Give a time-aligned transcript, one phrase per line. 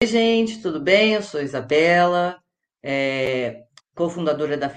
[0.00, 1.14] Oi, gente, tudo bem?
[1.14, 2.40] Eu sou Isabela,
[2.80, 3.64] é,
[3.96, 4.68] cofundadora da,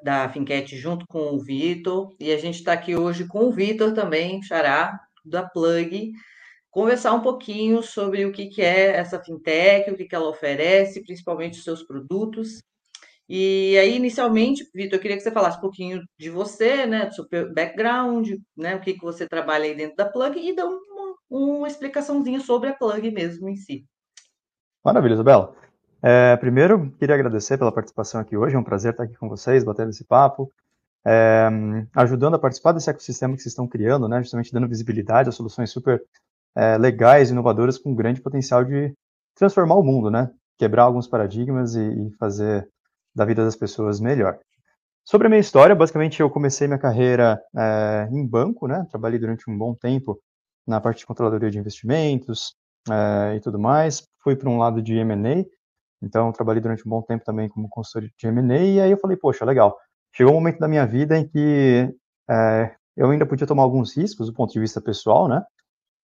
[0.00, 3.92] da Finquete junto com o Vitor, e a gente está aqui hoje com o Vitor
[3.92, 6.12] também, Xará, da Plug,
[6.70, 11.02] conversar um pouquinho sobre o que que é essa fintech, o que que ela oferece,
[11.02, 12.62] principalmente os seus produtos.
[13.28, 17.14] E aí, inicialmente, Vitor, eu queria que você falasse um pouquinho de você, né, do
[17.14, 21.16] seu background, né, o que que você trabalha aí dentro da Plug e dar uma,
[21.28, 23.84] uma explicaçãozinha sobre a Plug mesmo em si.
[24.84, 25.54] Maravilha, Isabela.
[26.02, 28.56] É, primeiro, queria agradecer pela participação aqui hoje.
[28.56, 30.50] É um prazer estar aqui com vocês, batendo esse papo,
[31.06, 31.48] é,
[31.94, 34.22] ajudando a participar desse ecossistema que vocês estão criando, né?
[34.22, 36.02] Justamente dando visibilidade a soluções super
[36.56, 38.94] é, legais, inovadoras, com grande potencial de
[39.34, 40.30] transformar o mundo, né?
[40.58, 42.66] Quebrar alguns paradigmas e, e fazer
[43.14, 44.38] da vida das pessoas melhor.
[45.04, 48.86] Sobre a minha história, basicamente eu comecei minha carreira é, em banco, né?
[48.90, 50.18] Trabalhei durante um bom tempo
[50.66, 52.54] na parte de controladoria de investimentos
[52.88, 54.09] é, e tudo mais.
[54.22, 55.44] Fui para um lado de M&A,
[56.02, 59.16] então trabalhei durante um bom tempo também como consultor de M&A e aí eu falei,
[59.16, 59.76] poxa, legal.
[60.14, 61.88] Chegou um momento da minha vida em que
[62.28, 65.42] é, eu ainda podia tomar alguns riscos do ponto de vista pessoal, né?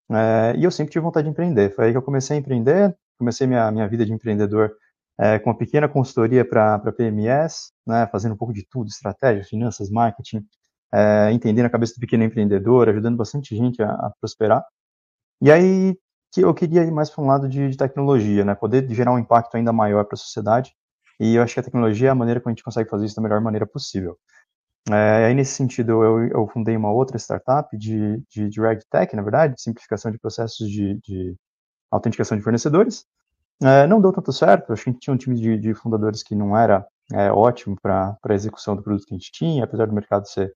[0.10, 1.74] É, e eu sempre tive vontade de empreender.
[1.76, 4.74] Foi aí que eu comecei a empreender, comecei minha, minha vida de empreendedor
[5.20, 9.90] é, com uma pequena consultoria para PMS, né, fazendo um pouco de tudo, estratégia, finanças,
[9.90, 10.46] marketing,
[10.94, 14.64] é, entendendo a cabeça do pequeno empreendedor, ajudando bastante gente a, a prosperar.
[15.42, 15.98] E aí
[16.32, 19.20] que eu queria ir mais para um lado de, de, tecnologia, né, poder gerar um
[19.20, 20.74] impacto ainda maior para a sociedade.
[21.20, 23.16] E eu acho que a tecnologia é a maneira que a gente consegue fazer isso
[23.16, 24.18] da melhor maneira possível.
[24.90, 29.22] É, aí, nesse sentido, eu, eu, fundei uma outra startup de, de, de RegTech, na
[29.22, 31.36] verdade, de simplificação de processos de, de
[31.92, 33.06] autenticação de fornecedores.
[33.62, 36.24] É, não deu tanto certo, acho que a gente tinha um time de, de fundadores
[36.24, 39.88] que não era é, ótimo para a execução do produto que a gente tinha, apesar
[39.88, 40.54] do mercado ser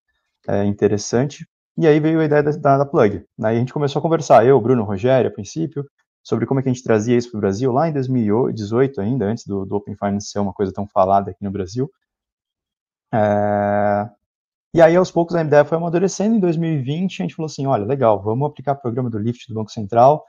[0.48, 1.46] é, interessante.
[1.78, 3.26] E aí veio a ideia da, da, Plug.
[3.44, 5.86] Aí a gente começou a conversar, eu, Bruno, Rogério, a princípio,
[6.24, 9.26] sobre como é que a gente trazia isso para o Brasil, lá em 2018 ainda,
[9.26, 11.90] antes do, do, Open Finance ser uma coisa tão falada aqui no Brasil.
[13.14, 14.10] É...
[14.74, 16.36] E aí, aos poucos, a ideia foi amadurecendo.
[16.36, 19.56] Em 2020, a gente falou assim, olha, legal, vamos aplicar o programa do Lift do
[19.56, 20.24] Banco Central,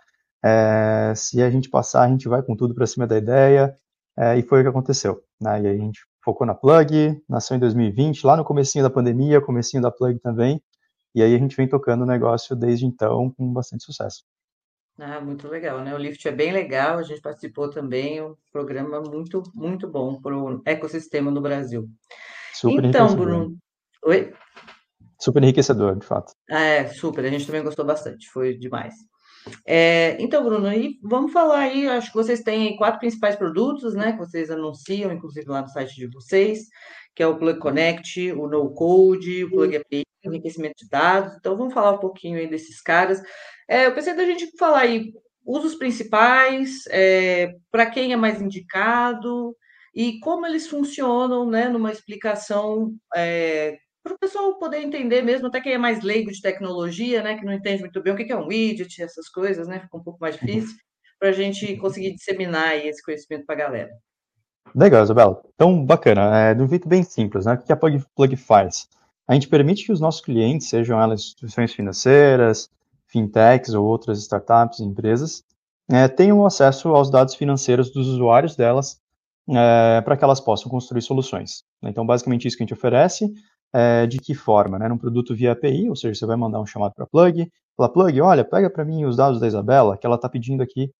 [0.45, 3.77] é, se a gente passar, a gente vai com tudo para cima da ideia,
[4.17, 5.23] é, e foi o que aconteceu.
[5.41, 5.63] Né?
[5.63, 9.41] E aí a gente focou na Plug, nasceu em 2020, lá no comecinho da pandemia,
[9.41, 10.61] comecinho da Plug também,
[11.15, 14.25] e aí a gente vem tocando o negócio desde então com bastante sucesso.
[14.99, 15.95] Ah, muito legal, né?
[15.95, 20.37] O Lift é bem legal, a gente participou também, um programa muito, muito bom para
[20.37, 21.89] o ecossistema no Brasil.
[22.55, 23.57] Super então, Bruno.
[24.05, 24.33] Oi?
[25.19, 26.33] Super enriquecedor, de fato.
[26.49, 28.95] É, super, a gente também gostou bastante, foi demais.
[29.67, 34.13] É, então, Bruno, e vamos falar aí, acho que vocês têm quatro principais produtos, né,
[34.13, 36.67] que vocês anunciam, inclusive lá no site de vocês,
[37.15, 41.35] que é o Plug Connect, o No Code, o Plug API, enriquecimento de dados.
[41.37, 43.23] Então, vamos falar um pouquinho aí desses caras.
[43.69, 45.13] É, eu pensei da gente falar aí
[45.45, 49.57] usos principais, é, para quem é mais indicado
[49.95, 55.61] e como eles funcionam, né, numa explicação é, para o pessoal poder entender mesmo, até
[55.61, 58.37] quem é mais leigo de tecnologia, né, que não entende muito bem o que é
[58.37, 60.77] um widget, essas coisas, né, fica um pouco mais difícil,
[61.19, 63.91] para a gente conseguir disseminar esse conhecimento para a galera.
[64.75, 65.43] Legal, Isabela.
[65.55, 66.37] Então, bacana.
[66.37, 67.55] É, de um jeito bem simples, né?
[67.55, 68.89] O que a Plug, Plug faz?
[69.33, 72.69] A gente permite que os nossos clientes, sejam elas instituições financeiras,
[73.07, 75.43] fintechs ou outras startups, empresas,
[75.91, 79.01] é, tenham acesso aos dados financeiros dos usuários delas
[79.49, 81.65] é, para que elas possam construir soluções.
[81.83, 83.33] Então, basicamente, isso que a gente oferece
[83.73, 84.79] é, de que forma?
[84.79, 84.87] Né?
[84.87, 88.21] Num produto via API, ou seja, você vai mandar um chamado para plug, fala, plug,
[88.21, 90.93] olha, pega para mim os dados da Isabela, que ela está pedindo aqui,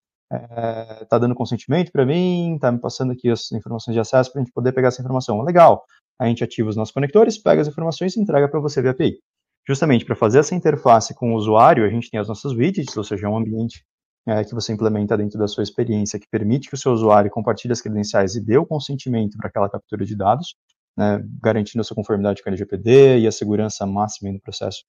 [1.03, 4.41] está é, dando consentimento para mim, está me passando aqui as informações de acesso para
[4.41, 5.43] a gente poder pegar essa informação.
[5.43, 5.85] Legal.
[6.23, 9.19] A gente ativa os nossos conectores, pega as informações e entrega para você via API.
[9.67, 13.05] Justamente para fazer essa interface com o usuário, a gente tem as nossas widgets, ou
[13.05, 13.85] seja, um ambiente
[14.27, 17.73] é, que você implementa dentro da sua experiência, que permite que o seu usuário compartilhe
[17.73, 20.55] as credenciais e dê o consentimento para aquela captura de dados
[20.97, 24.85] né, garantindo a sua conformidade com a LGPD e a segurança máxima no processo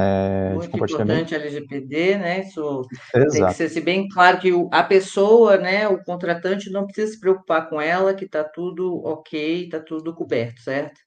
[0.00, 1.20] é, Muito de compartilhamento.
[1.20, 2.40] importante a LGPD, né?
[2.40, 2.82] Isso
[3.14, 3.32] Exato.
[3.32, 7.68] tem que ser bem claro que a pessoa, né, o contratante não precisa se preocupar
[7.68, 11.00] com ela, que está tudo ok, está tudo coberto, certo?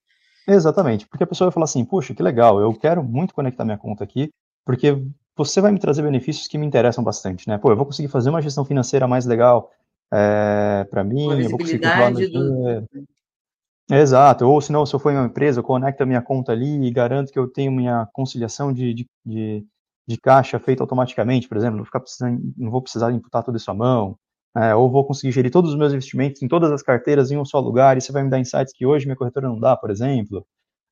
[0.48, 3.78] Exatamente, porque a pessoa vai falar assim, puxa, que legal, eu quero muito conectar minha
[3.78, 4.30] conta aqui,
[4.66, 5.02] porque
[5.38, 7.58] você vai me trazer benefícios que me interessam bastante, né?
[7.58, 9.72] Pô, eu vou conseguir fazer uma gestão financeira mais legal
[10.12, 12.88] é, para mim, eu vou conseguir controlar meu do...
[13.90, 16.52] Exato, ou se não, se eu for em uma empresa, eu conecto a minha conta
[16.54, 19.66] ali e garanto que eu tenho minha conciliação de, de, de,
[20.08, 22.02] de caixa feita automaticamente, por exemplo, não, ficar
[22.58, 24.18] não vou precisar imputar tudo isso à mão,
[24.56, 27.44] é, ou vou conseguir gerir todos os meus investimentos em todas as carteiras em um
[27.46, 29.90] só lugar, e você vai me dar insights que hoje minha corretora não dá, por
[29.90, 30.46] exemplo,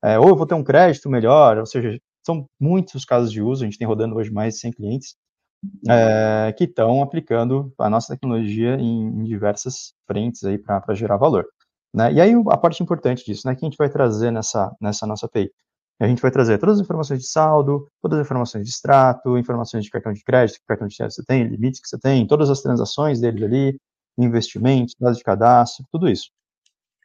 [0.03, 3.42] é, ou eu vou ter um crédito melhor, ou seja, são muitos os casos de
[3.42, 5.15] uso, a gente tem rodando hoje mais de 100 clientes,
[5.89, 11.45] é, que estão aplicando a nossa tecnologia em, em diversas frentes aí para gerar valor.
[11.94, 12.13] Né?
[12.13, 15.25] E aí a parte importante disso, né, que a gente vai trazer nessa, nessa nossa
[15.25, 15.51] API?
[16.01, 19.83] A gente vai trazer todas as informações de saldo, todas as informações de extrato, informações
[19.83, 22.50] de cartão de crédito, que cartão de crédito você tem, limites que você tem, todas
[22.50, 23.77] as transações deles ali,
[24.18, 26.30] investimentos, dados de cadastro, tudo isso.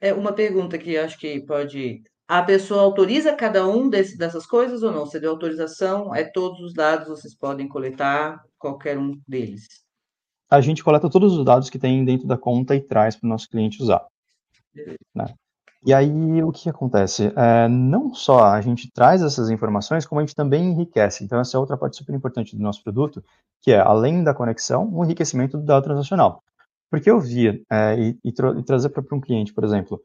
[0.00, 2.04] É uma pergunta que acho que pode.
[2.28, 5.06] A pessoa autoriza cada um desse, dessas coisas ou não?
[5.06, 9.66] Você deu autorização, é todos os dados vocês podem coletar, qualquer um deles.
[10.48, 13.28] A gente coleta todos os dados que tem dentro da conta e traz para o
[13.28, 14.06] nosso cliente usar.
[15.14, 15.26] Né?
[15.86, 17.30] E aí, o que acontece?
[17.36, 21.22] É, não só a gente traz essas informações, como a gente também enriquece.
[21.22, 23.22] Então, essa é outra parte super importante do nosso produto,
[23.60, 26.42] que é, além da conexão, o enriquecimento do dado transacional.
[26.90, 30.00] Porque eu via é, e, e, tra e, trazer para um cliente, por exemplo,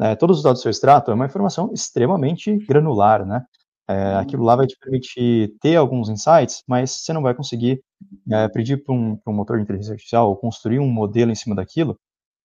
[0.00, 3.44] é, todos os dados do seu extrato é uma informação extremamente granular, né?
[3.88, 7.82] É, aquilo lá vai te permitir ter alguns insights, mas você não vai conseguir
[8.30, 11.54] é, pedir para um, um, motor de inteligência artificial ou construir um modelo em cima
[11.54, 11.98] daquilo,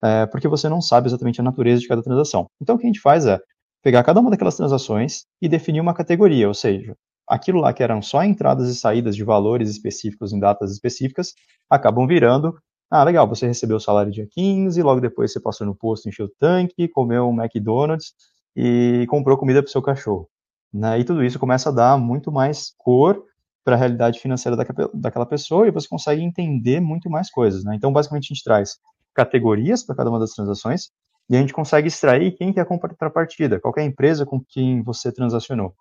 [0.04, 2.48] é, porque você não sabe exatamente a natureza de cada transação.
[2.62, 3.40] Então, o que a gente faz é
[3.84, 6.96] pegar cada uma daquelas transações e definir uma categoria, ou seja,
[7.28, 11.34] aquilo lá que eram só entradas e saídas de valores específicos em datas específicas,
[11.70, 12.58] acabam virando
[12.90, 16.28] ah, legal, você recebeu o salário dia 15, logo depois você passou no posto, encheu
[16.28, 18.14] o tanque, comeu um McDonald's
[18.56, 20.30] e comprou comida para o seu cachorro.
[20.74, 21.00] Né?
[21.00, 23.26] E tudo isso começa a dar muito mais cor
[23.64, 24.56] para a realidade financeira
[24.94, 27.66] daquela pessoa e você consegue entender muito mais coisas.
[27.66, 27.76] Né?
[27.76, 28.78] Então, basicamente, a gente traz
[29.18, 30.92] categorias para cada uma das transações
[31.28, 34.40] e a gente consegue extrair quem que é a contrapartida, qual é a empresa com
[34.48, 35.74] quem você transacionou.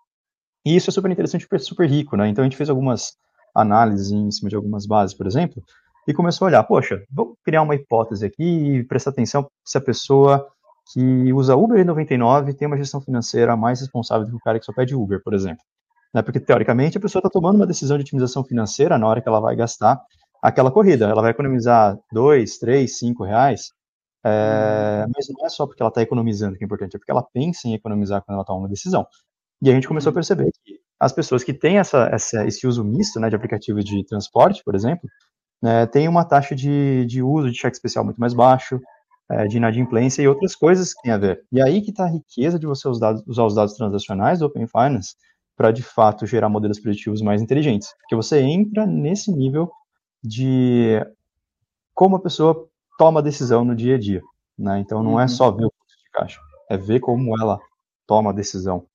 [0.65, 2.17] E isso é super interessante porque é super rico.
[2.17, 2.27] Né?
[2.27, 3.15] Então, a gente fez algumas
[3.55, 5.63] análises em cima de algumas bases, por exemplo,
[6.07, 9.81] e começou a olhar, poxa, vamos criar uma hipótese aqui e prestar atenção se a
[9.81, 10.45] pessoa
[10.91, 14.65] que usa Uber 99 tem uma gestão financeira mais responsável do que o cara que
[14.65, 15.63] só pede Uber, por exemplo.
[16.13, 16.21] Né?
[16.21, 19.39] Porque, teoricamente, a pessoa está tomando uma decisão de otimização financeira na hora que ela
[19.39, 20.01] vai gastar
[20.41, 21.05] aquela corrida.
[21.05, 23.71] Ela vai economizar dois, três, cinco reais,
[24.25, 27.23] é, mas não é só porque ela está economizando que é importante, é porque ela
[27.33, 29.05] pensa em economizar quando ela toma uma decisão.
[29.61, 32.83] E a gente começou a perceber que as pessoas que têm essa, essa, esse uso
[32.83, 35.09] misto né, de aplicativos de transporte, por exemplo,
[35.61, 38.79] né, tem uma taxa de, de uso de cheque especial muito mais baixo,
[39.29, 41.43] é, de inadimplência e outras coisas que tem a ver.
[41.51, 44.67] E aí que está a riqueza de você usar, usar os dados transacionais do Open
[44.67, 45.15] Finance
[45.55, 47.89] para, de fato, gerar modelos preditivos mais inteligentes.
[47.99, 49.69] Porque você entra nesse nível
[50.23, 50.99] de
[51.93, 52.67] como a pessoa
[52.97, 54.21] toma decisão no dia a dia.
[54.57, 54.79] Né?
[54.79, 55.27] Então, não é uhum.
[55.29, 57.59] só ver o fluxo de caixa, é ver como ela
[58.05, 58.85] toma a decisão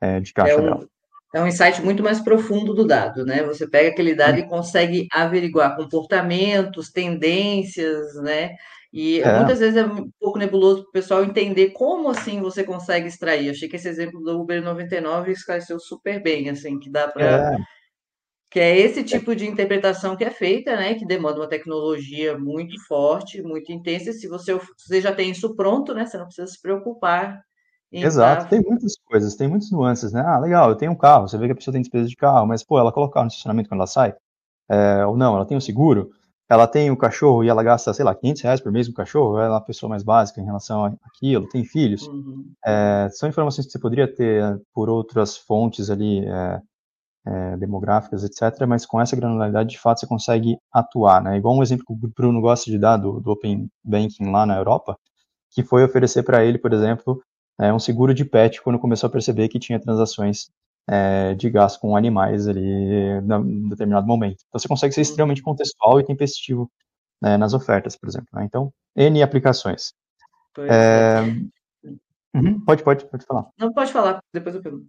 [0.00, 0.88] é, de caixa é um, dela
[1.34, 3.42] é um insight muito mais profundo do dado, né?
[3.44, 8.54] Você pega aquele dado e consegue averiguar comportamentos, tendências, né?
[8.92, 9.38] E é.
[9.38, 13.48] muitas vezes é um pouco nebuloso para o pessoal entender como assim você consegue extrair.
[13.48, 17.56] Achei que esse exemplo do Uber 99 esclareceu super bem, assim, que dá para.
[18.52, 20.94] Que é esse tipo de interpretação que é feita, né?
[20.94, 24.12] Que demanda uma tecnologia muito forte, muito intensa.
[24.12, 26.04] Se você, você já tem isso pronto, né?
[26.04, 27.42] Você não precisa se preocupar
[27.92, 30.22] Exato, tem muitas coisas, tem muitas nuances, né?
[30.22, 32.46] Ah, legal, eu tenho um carro, você vê que a pessoa tem despesa de carro,
[32.46, 34.14] mas, pô, ela coloca o carro no estacionamento quando ela sai?
[34.70, 36.10] É, ou não, ela tem o um seguro,
[36.48, 38.92] ela tem o um cachorro e ela gasta, sei lá, 500 reais por mês com
[38.92, 42.06] o cachorro, ela é uma pessoa mais básica em relação àquilo, tem filhos.
[42.06, 42.50] Uhum.
[42.64, 46.60] É, são informações que você poderia ter por outras fontes ali, é,
[47.26, 51.36] é, demográficas, etc., mas com essa granularidade, de fato, você consegue atuar, né?
[51.36, 54.56] Igual um exemplo que o Bruno gosta de dar do, do Open Banking lá na
[54.56, 54.98] Europa,
[55.50, 57.22] que foi oferecer para ele, por exemplo,
[57.60, 60.50] é, um seguro de pet quando começou a perceber que tinha transações
[60.88, 64.42] é, de gás com animais ali em determinado momento.
[64.48, 65.02] Então você consegue ser uhum.
[65.02, 66.70] extremamente contextual e tempestivo
[67.20, 68.28] né, nas ofertas, por exemplo.
[68.32, 68.44] Né?
[68.44, 69.92] Então, N aplicações.
[70.58, 71.20] É...
[72.34, 73.46] Uhum, pode, pode, pode falar.
[73.58, 74.86] Não, pode falar, depois eu pergunto.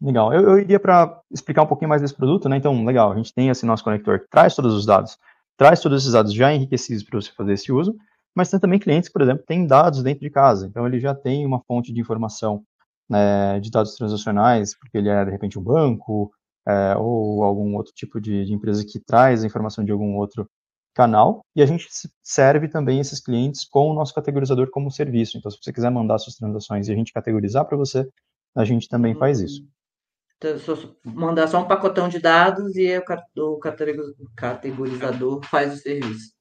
[0.00, 0.32] Legal.
[0.32, 2.56] Eu, eu iria para explicar um pouquinho mais desse produto, né?
[2.56, 5.18] Então, legal, a gente tem esse nosso conector que traz todos os dados,
[5.56, 7.96] traz todos esses dados já enriquecidos para você fazer esse uso,
[8.34, 11.14] mas tem também clientes que, por exemplo, têm dados dentro de casa, então ele já
[11.14, 12.62] tem uma fonte de informação
[13.10, 16.30] né, de dados transacionais, porque ele é, de repente, um banco,
[16.66, 20.48] é, ou algum outro tipo de, de, empresa que traz a informação de algum outro
[20.94, 21.88] canal, e a gente
[22.22, 25.38] serve também esses clientes com o nosso categorizador como serviço.
[25.38, 28.08] Então, se você quiser mandar suas transações e a gente categorizar para você,
[28.56, 29.62] a gente também faz isso.
[30.38, 30.56] Então,
[31.04, 32.96] mandar só um pacotão de dados e
[33.36, 33.58] o
[34.36, 36.32] categorizador faz o serviço.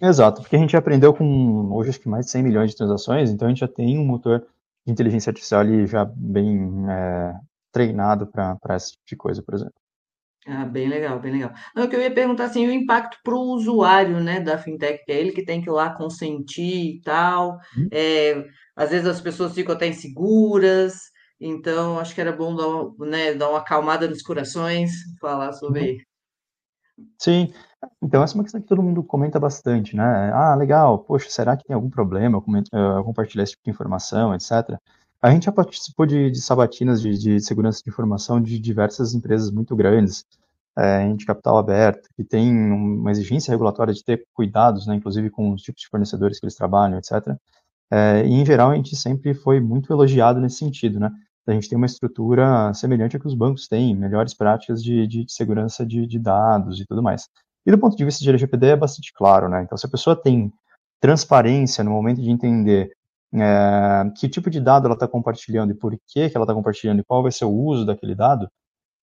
[0.00, 3.30] Exato, porque a gente aprendeu com hoje acho que mais de 100 milhões de transações,
[3.30, 4.46] então a gente já tem um motor
[4.86, 7.34] de inteligência artificial ali já bem é,
[7.72, 9.74] treinado para esse tipo de coisa, por exemplo.
[10.46, 11.52] Ah, bem legal, bem legal.
[11.76, 15.12] Não, que eu ia perguntar assim, o impacto para o usuário, né, da fintech, que
[15.12, 17.58] é ele que tem que ir lá consentir e tal.
[17.76, 17.88] Hum.
[17.92, 21.09] É, às vezes as pessoas ficam até inseguras,
[21.40, 26.04] então acho que era bom dar, né, dar uma acalmada nos corações, falar sobre,
[27.18, 27.52] Sim,
[28.02, 30.32] então essa é uma questão que todo mundo comenta bastante, né?
[30.32, 32.42] Ah, legal, poxa, será que tem algum problema
[32.72, 34.78] eu compartilhar esse tipo de informação, etc.
[35.22, 39.50] A gente já participou de, de sabatinas de, de, segurança de informação de diversas empresas
[39.50, 40.24] muito grandes,
[40.76, 45.52] é, de capital aberto, que tem uma exigência regulatória de ter cuidados, né, inclusive com
[45.52, 47.36] os tipos de fornecedores que eles trabalham, etc.
[47.90, 51.10] É, e, em geral, a gente sempre foi muito elogiado nesse sentido, né?
[51.46, 55.24] A gente tem uma estrutura semelhante à que os bancos têm, melhores práticas de, de
[55.28, 57.28] segurança de, de dados e tudo mais.
[57.66, 59.62] E do ponto de vista de LGPD é bastante claro, né?
[59.62, 60.52] Então, se a pessoa tem
[61.00, 62.92] transparência no momento de entender
[63.34, 67.00] é, que tipo de dado ela está compartilhando e por que, que ela está compartilhando
[67.00, 68.48] e qual vai ser o uso daquele dado,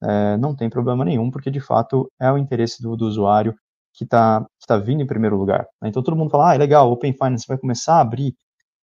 [0.04, 3.56] é, não tem problema nenhum, porque de fato é o interesse do, do usuário
[3.94, 5.68] que está que tá vindo em primeiro lugar.
[5.82, 5.90] Né?
[5.90, 8.36] Então todo mundo fala, ah, legal, o Open Finance vai começar a abrir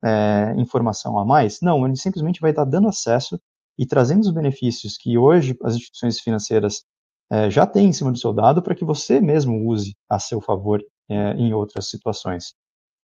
[0.03, 1.61] é, informação a mais.
[1.61, 3.41] Não, ele simplesmente vai estar dando acesso
[3.79, 6.85] e trazendo os benefícios que hoje as instituições financeiras
[7.31, 10.41] é, já têm em cima do seu dado para que você mesmo use a seu
[10.41, 12.55] favor é, em outras situações.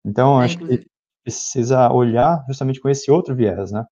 [0.05, 0.87] Então, é, acho que
[1.25, 3.85] precisa olhar justamente com esse outro viés, né?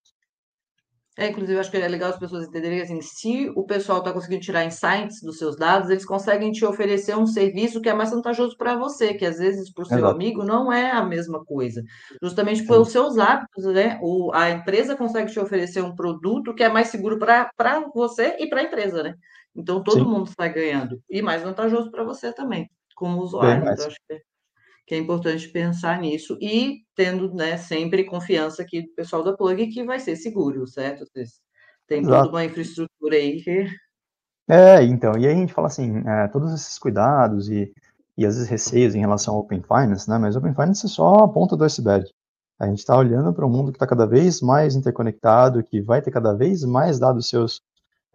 [1.18, 4.42] É, inclusive, acho que é legal as pessoas entenderem assim, se o pessoal está conseguindo
[4.42, 8.54] tirar insights dos seus dados, eles conseguem te oferecer um serviço que é mais vantajoso
[8.58, 10.14] para você, que às vezes para o seu Exato.
[10.14, 11.82] amigo não é a mesma coisa.
[12.22, 12.66] Justamente Sim.
[12.66, 13.98] pelos seus hábitos, né?
[14.02, 17.50] O, a empresa consegue te oferecer um produto que é mais seguro para
[17.94, 19.14] você e para a empresa, né?
[19.54, 20.04] Então todo Sim.
[20.04, 21.00] mundo sai ganhando.
[21.08, 23.62] E mais vantajoso para você também, como usuário.
[23.62, 24.20] Então, acho que é
[24.86, 29.66] que é importante pensar nisso e tendo né, sempre confiança aqui do pessoal da Plug
[29.66, 31.04] que vai ser seguro, certo?
[31.04, 31.40] Vocês
[31.88, 32.24] têm Exato.
[32.24, 33.66] toda uma infraestrutura aí que.
[34.48, 37.72] É, então, e aí a gente fala assim, é, todos esses cuidados e,
[38.16, 40.18] e às vezes receios em relação ao Open Finance, né?
[40.18, 42.08] Mas Open Finance é só a ponta do iceberg.
[42.58, 46.00] A gente está olhando para um mundo que está cada vez mais interconectado, que vai
[46.00, 47.60] ter cada vez mais dados seus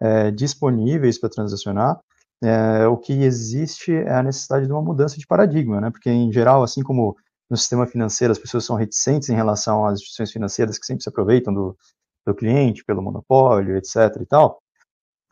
[0.00, 2.00] é, disponíveis para transacionar,
[2.42, 5.90] é, o que existe é a necessidade de uma mudança de paradigma, né?
[5.90, 7.16] Porque, em geral, assim como
[7.48, 11.08] no sistema financeiro as pessoas são reticentes em relação às instituições financeiras que sempre se
[11.08, 11.76] aproveitam do,
[12.26, 13.96] do cliente pelo monopólio, etc.
[14.20, 14.62] e tal,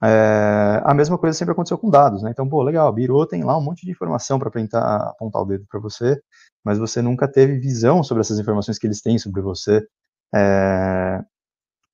[0.03, 2.31] é, a mesma coisa sempre aconteceu com dados, né?
[2.31, 5.67] Então, pô, legal, a Biro tem lá um monte de informação para apontar o dedo
[5.69, 6.21] para você,
[6.65, 9.87] mas você nunca teve visão sobre essas informações que eles têm sobre você,
[10.35, 11.21] é,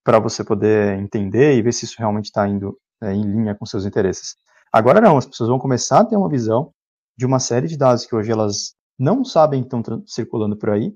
[0.04, 3.66] para você poder entender e ver se isso realmente está indo é, em linha com
[3.66, 4.36] seus interesses.
[4.72, 6.72] Agora não, as pessoas vão começar a ter uma visão
[7.16, 10.94] de uma série de dados que hoje elas não sabem que estão circulando por aí,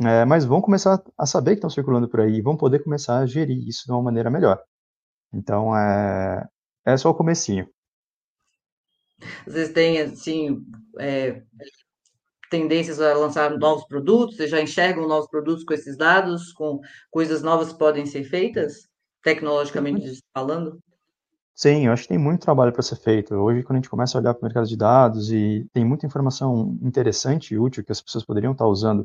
[0.00, 3.18] é, mas vão começar a saber que estão circulando por aí e vão poder começar
[3.18, 4.62] a gerir isso de uma maneira melhor.
[5.32, 6.46] Então, é,
[6.84, 7.68] é só o comecinho.
[9.44, 10.64] Vocês têm, assim,
[11.00, 11.42] é,
[12.48, 14.36] tendências a lançar novos produtos?
[14.36, 18.88] Vocês já enxergam novos produtos com esses dados, com coisas novas que podem ser feitas,
[19.22, 20.16] tecnologicamente uhum.
[20.32, 20.78] falando?
[21.58, 23.34] Sim, eu acho que tem muito trabalho para ser feito.
[23.34, 26.06] Hoje, quando a gente começa a olhar para o mercado de dados e tem muita
[26.06, 29.04] informação interessante e útil que as pessoas poderiam estar usando,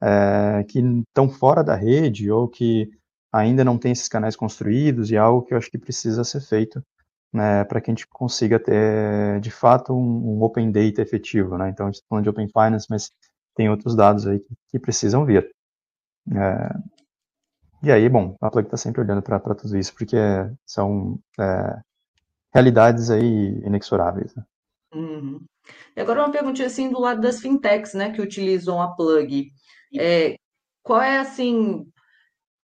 [0.00, 2.88] é, que estão fora da rede ou que
[3.32, 6.40] ainda não tem esses canais construídos, e é algo que eu acho que precisa ser
[6.40, 6.80] feito
[7.32, 11.58] né, para que a gente consiga ter, de fato, um, um, Open Data efetivo.
[11.58, 11.70] Né?
[11.70, 13.10] Então, a gente está falando de Open Finance, mas
[13.56, 15.50] tem outros dados aí que, que precisam vir.
[16.32, 16.70] É,
[17.82, 20.16] e aí, bom, a Plug está sempre olhando para tudo isso, porque
[20.66, 21.80] são é,
[22.52, 24.34] realidades aí inexoráveis.
[24.34, 24.44] Né?
[24.94, 25.44] Uhum.
[25.96, 29.50] E agora uma perguntinha assim do lado das fintechs, né, que utilizam a Plug.
[29.98, 30.36] É,
[30.82, 31.86] qual é assim,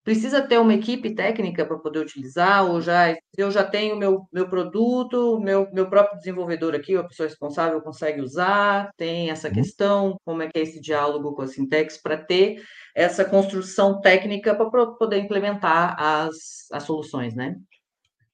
[0.04, 4.48] precisa ter uma equipe técnica para poder utilizar, ou já eu já tenho meu, meu
[4.48, 9.54] produto, meu, meu próprio desenvolvedor aqui, a pessoa responsável consegue usar, tem essa uhum.
[9.54, 12.62] questão, como é que é esse diálogo com as fintechs para ter
[12.94, 17.56] essa construção técnica para poder implementar as, as soluções, né?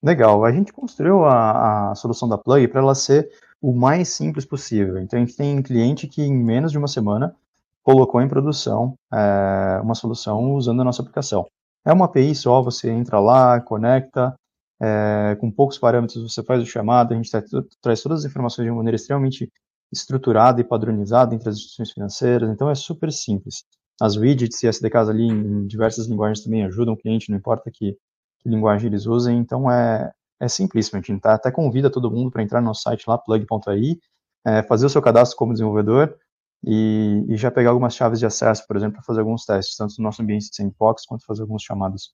[0.02, 0.44] Legal.
[0.44, 3.30] A gente construiu a, a solução da Plug para ela ser
[3.60, 4.98] o mais simples possível.
[4.98, 7.34] Então, a gente tem cliente que em menos de uma semana
[7.82, 11.46] colocou em produção é, uma solução usando a nossa aplicação.
[11.84, 14.34] É uma API só, você entra lá, conecta,
[14.80, 17.30] é, com poucos parâmetros você faz o chamado, a gente
[17.82, 19.50] traz todas as informações de uma maneira extremamente
[19.92, 23.64] estruturada e padronizada entre as instituições financeiras, então é super simples.
[24.00, 27.96] As widgets e SDKs ali em diversas linguagens também ajudam o cliente, não importa que
[28.40, 32.30] que linguagem eles usem, então é, é simplíssimo, a gente tá, até convida todo mundo
[32.30, 33.98] para entrar no nosso site lá, plug.ai,
[34.46, 36.16] é, fazer o seu cadastro como desenvolvedor
[36.64, 39.94] e, e, já pegar algumas chaves de acesso, por exemplo, para fazer alguns testes, tanto
[39.98, 42.12] no nosso ambiente de sandbox, quanto fazer alguns chamados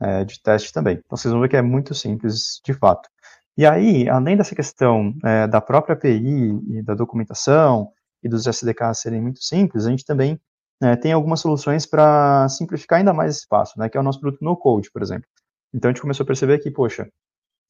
[0.00, 1.00] é, de teste também.
[1.04, 3.08] Então vocês vão ver que é muito simples de fato.
[3.56, 9.00] E aí, além dessa questão é, da própria API e da documentação e dos SDKs
[9.00, 10.40] serem muito simples, a gente também
[10.82, 14.20] é, tem algumas soluções para simplificar ainda mais esse passo, né, que é o nosso
[14.20, 15.28] produto no code, por exemplo.
[15.74, 17.08] Então a gente começou a perceber que, poxa,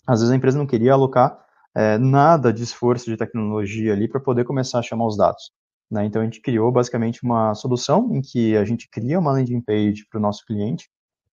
[0.06, 1.38] às vezes a empresa não queria alocar
[1.74, 5.50] é, nada de esforço de tecnologia ali para poder começar a chamar os dados.
[5.90, 6.04] Né?
[6.04, 10.06] Então a gente criou basicamente uma solução em que a gente cria uma landing page
[10.10, 10.88] para o nosso cliente,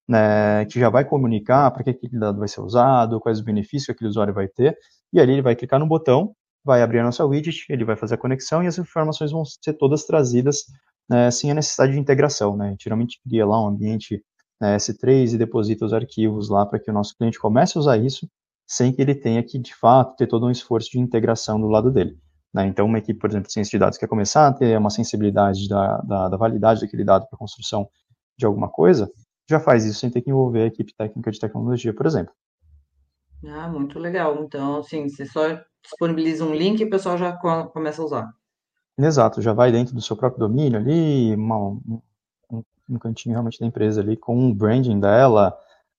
[0.08, 3.86] né, que já vai comunicar para que aquele dado vai ser usado, quais os benefícios
[3.86, 4.78] que aquele usuário vai ter,
[5.14, 8.16] e ali ele vai clicar no botão, vai abrir a nossa widget, ele vai fazer
[8.16, 10.66] a conexão e as informações vão ser todas trazidas
[11.10, 12.58] né, sem a necessidade de integração.
[12.58, 12.76] Né?
[12.80, 14.24] Geralmente cria lá um ambiente
[14.62, 17.98] né, S3 e deposita os arquivos lá para que o nosso cliente comece a usar
[17.98, 18.30] isso
[18.68, 21.92] sem que ele tenha que, de fato, ter todo um esforço de integração do lado
[21.92, 22.18] dele.
[22.54, 22.68] Né?
[22.68, 25.68] Então, uma equipe, por exemplo, de ciência de dados quer começar a ter uma sensibilidade
[25.68, 27.90] da, da, da validade daquele dado para a construção
[28.38, 29.12] de alguma coisa,
[29.50, 32.34] já faz isso sem ter que envolver a equipe técnica de tecnologia, por exemplo.
[33.46, 34.42] Ah, muito legal.
[34.44, 38.34] Então, assim, você só disponibiliza um link e o pessoal já começa a usar.
[38.98, 41.78] Exato, já vai dentro do seu próprio domínio ali, uma,
[42.96, 45.58] um, cantinho realmente da empresa ali, com o branding dela,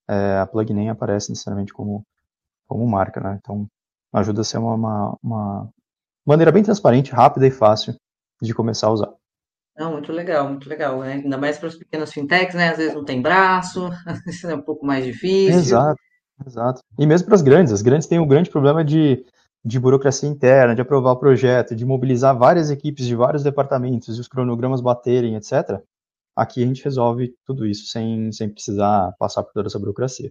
[0.09, 2.05] é, a plug nem aparece necessariamente como,
[2.67, 3.39] como marca, né?
[3.41, 3.67] Então,
[4.13, 5.71] ajuda a ser uma, uma, uma
[6.25, 7.95] maneira bem transparente, rápida e fácil
[8.41, 9.13] de começar a usar.
[9.77, 11.15] Não, muito legal, muito legal, né?
[11.15, 12.71] Ainda mais para as pequenas fintechs, né?
[12.71, 15.59] Às vezes não tem braço, às vezes é um pouco mais difícil.
[15.59, 16.01] Exato,
[16.47, 16.81] exato.
[16.99, 19.25] E mesmo para as grandes, as grandes têm um grande problema de,
[19.65, 24.21] de burocracia interna, de aprovar o projeto, de mobilizar várias equipes de vários departamentos e
[24.21, 25.81] os cronogramas baterem, etc.
[26.35, 30.31] Aqui a gente resolve tudo isso sem, sem precisar passar por toda essa burocracia.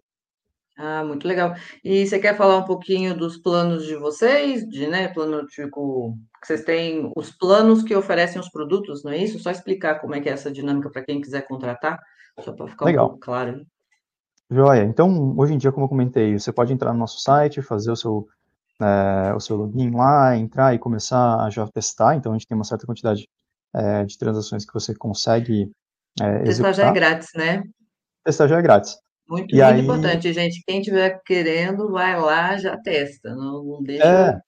[0.77, 1.53] Ah, muito legal.
[1.83, 6.63] E você quer falar um pouquinho dos planos de vocês, de, né, plano tipo, vocês
[6.63, 9.37] têm os planos que oferecem os produtos, não é isso?
[9.37, 11.99] Só explicar como é que é essa dinâmica para quem quiser contratar,
[12.39, 13.05] só para ficar legal.
[13.05, 13.63] um pouco claro.
[14.49, 14.83] Joia.
[14.83, 17.95] Então, hoje em dia, como eu comentei, você pode entrar no nosso site, fazer o
[17.95, 18.27] seu,
[18.81, 22.15] é, o seu login lá, entrar e começar a já testar.
[22.15, 23.29] Então, a gente tem uma certa quantidade
[23.73, 25.71] é, de transações que você consegue
[26.19, 27.63] é, Testar já é grátis, né?
[28.23, 28.97] Testar já é grátis.
[29.27, 29.81] Muito, muito aí...
[29.81, 30.63] importante, gente.
[30.67, 33.33] Quem estiver querendo, vai lá, já testa.
[33.33, 34.03] Não, não deixa.
[34.03, 34.39] É,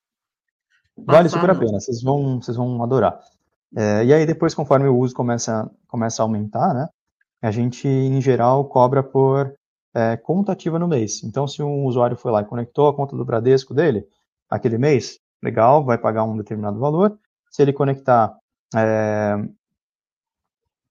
[0.98, 1.56] vale super não.
[1.56, 3.18] a pena, vocês vão, vocês vão adorar.
[3.76, 6.88] É, e aí, depois, conforme o uso começa, começa a aumentar, né?
[7.42, 9.54] A gente, em geral, cobra por
[9.94, 11.24] é, conta ativa no mês.
[11.24, 14.06] Então, se um usuário foi lá e conectou a conta do Bradesco dele,
[14.50, 17.18] aquele mês, legal, vai pagar um determinado valor.
[17.50, 18.36] Se ele conectar
[18.76, 19.36] é,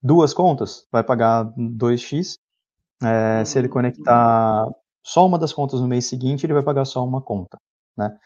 [0.03, 2.39] duas contas, vai pagar 2x.
[3.03, 4.67] É, se ele conectar
[5.03, 7.59] só uma das contas no mês seguinte, ele vai pagar só uma conta,
[7.97, 8.17] né?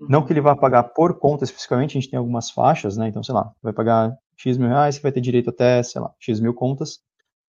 [0.00, 3.08] Não que ele vá pagar por conta especificamente, a gente tem algumas faixas, né?
[3.08, 6.12] Então, sei lá, vai pagar X mil reais, você vai ter direito até, sei lá,
[6.20, 7.00] X mil contas.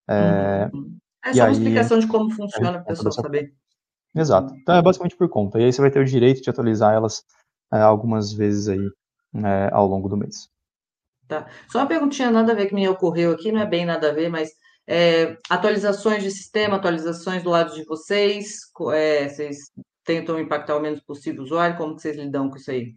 [0.08, 0.98] É, uhum.
[1.24, 3.54] é só uma explicação de como funciona para o pessoal saber.
[4.16, 4.56] Exato.
[4.56, 5.60] Então é basicamente por conta.
[5.60, 7.24] E aí você vai ter o direito de atualizar elas
[7.72, 8.90] é, algumas vezes aí
[9.36, 10.50] é, ao longo do mês.
[11.30, 11.46] Tá.
[11.68, 14.12] Só uma perguntinha nada a ver que me ocorreu aqui, não é bem nada a
[14.12, 14.50] ver, mas
[14.88, 18.62] é, atualizações de sistema, atualizações do lado de vocês,
[18.92, 19.58] é, vocês
[20.04, 22.96] tentam impactar o menos possível o usuário, como que vocês lidam com isso aí?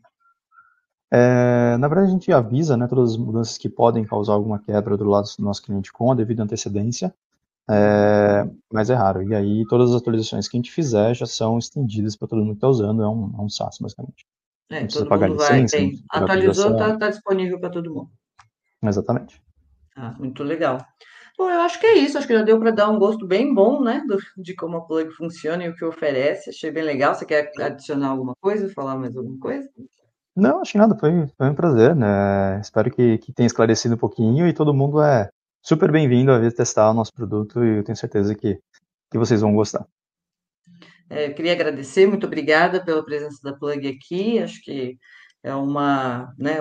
[1.12, 4.96] É, na verdade, a gente avisa né, todas as mudanças que podem causar alguma quebra
[4.96, 7.14] do lado do nosso cliente com a devida antecedência,
[7.68, 9.22] é, mas é raro.
[9.22, 12.52] E aí, todas as atualizações que a gente fizer já são estendidas para todo mundo
[12.52, 14.26] que está usando, é um, é um SaaS, basicamente.
[14.70, 16.04] É, não todo pagar mundo licença, vai, tem.
[16.10, 18.10] Atualizou, está tá disponível para todo mundo.
[18.82, 19.40] Exatamente.
[19.96, 20.78] Ah, muito legal.
[21.38, 22.18] Bom, eu acho que é isso.
[22.18, 24.80] Acho que já deu para dar um gosto bem bom, né, do, de como a
[24.82, 26.50] plug funciona e o que oferece.
[26.50, 27.14] Achei bem legal.
[27.14, 29.68] Você quer adicionar alguma coisa, falar mais alguma coisa?
[30.34, 30.96] Não, acho que nada.
[30.96, 32.60] Foi, foi um prazer, né?
[32.60, 35.30] Espero que, que tenha esclarecido um pouquinho e todo mundo é
[35.62, 38.58] super bem-vindo a vir testar o nosso produto e eu tenho certeza que,
[39.10, 39.86] que vocês vão gostar.
[41.08, 44.38] É, eu queria agradecer, muito obrigada pela presença da Plug aqui.
[44.38, 44.96] Acho que
[45.42, 46.56] é uma, né,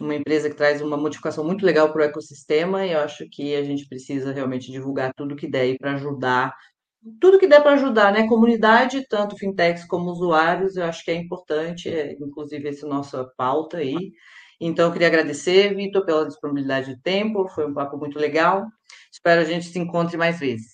[0.00, 3.54] uma empresa que traz uma modificação muito legal para o ecossistema e eu acho que
[3.54, 6.54] a gente precisa realmente divulgar tudo que der para ajudar,
[7.20, 8.26] tudo que der para ajudar, né?
[8.28, 13.78] Comunidade, tanto fintechs como usuários, eu acho que é importante, é, inclusive essa nossa pauta
[13.78, 14.12] aí.
[14.60, 18.66] Então, eu queria agradecer, Vitor, pela disponibilidade de tempo, foi um papo muito legal.
[19.12, 20.73] Espero a gente se encontre mais vezes.